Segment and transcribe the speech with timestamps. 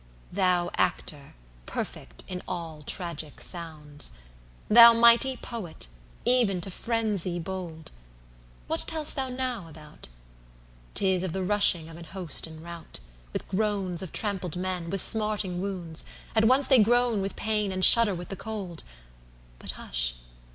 [0.31, 1.35] Thou Actor,
[1.67, 4.09] perfect in all tragic sounds!
[4.67, 5.85] Thou mighty Poet,
[6.25, 7.91] even to frenzy bold!
[8.65, 12.99] What tell'st thou now about?'Tis of the rushing of an host in rout,
[13.31, 18.15] With groans of trampled men, with smarting wounds—At once they groan with pain and shudder
[18.15, 18.81] with the cold!
[19.59, 20.15] But hush!